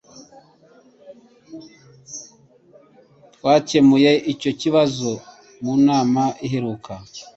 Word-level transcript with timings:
Twakemuye 3.35 4.11
icyo 4.33 4.51
kibazo 4.61 5.11
mu 5.63 5.73
nama 5.87 6.23
iheruka. 6.45 6.93